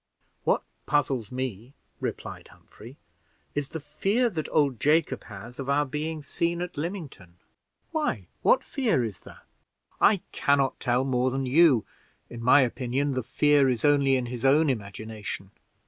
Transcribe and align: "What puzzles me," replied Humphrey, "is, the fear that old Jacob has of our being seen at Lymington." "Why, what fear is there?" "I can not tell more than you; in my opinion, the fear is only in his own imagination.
"What 0.45 0.63
puzzles 0.87 1.31
me," 1.31 1.75
replied 1.99 2.47
Humphrey, 2.47 2.97
"is, 3.53 3.69
the 3.69 3.79
fear 3.79 4.31
that 4.31 4.49
old 4.51 4.79
Jacob 4.79 5.25
has 5.25 5.59
of 5.59 5.69
our 5.69 5.85
being 5.85 6.23
seen 6.23 6.59
at 6.63 6.75
Lymington." 6.75 7.35
"Why, 7.91 8.25
what 8.41 8.63
fear 8.63 9.03
is 9.05 9.21
there?" 9.21 9.43
"I 9.99 10.21
can 10.31 10.57
not 10.57 10.79
tell 10.79 11.03
more 11.03 11.29
than 11.29 11.45
you; 11.45 11.85
in 12.31 12.41
my 12.41 12.61
opinion, 12.61 13.13
the 13.13 13.21
fear 13.21 13.69
is 13.69 13.85
only 13.85 14.15
in 14.15 14.25
his 14.25 14.43
own 14.43 14.71
imagination. 14.71 15.51